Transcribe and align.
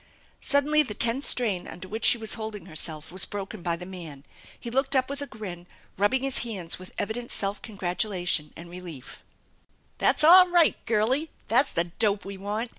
Suddenly 0.41 0.81
the 0.81 0.95
tense 0.95 1.27
strain 1.27 1.67
under 1.67 1.87
which 1.87 2.05
she 2.05 2.17
was 2.17 2.33
holding 2.33 2.65
herself 2.65 3.11
was 3.11 3.25
broken 3.25 3.61
by 3.61 3.75
the 3.75 3.85
man. 3.85 4.23
He 4.59 4.71
looked 4.71 4.95
up 4.95 5.11
with 5.11 5.21
a 5.21 5.27
grin, 5.27 5.67
rubbing 5.95 6.23
his 6.23 6.39
hands 6.39 6.79
with 6.79 6.91
evident 6.97 7.31
self 7.31 7.61
gratulation 7.61 8.51
and 8.55 8.67
relief:" 8.67 9.23
That's 9.99 10.23
all 10.23 10.47
right, 10.49 10.83
Girlie! 10.87 11.29
That's 11.49 11.71
the 11.71 11.83
dope 11.83 12.25
we 12.25 12.35
want. 12.35 12.69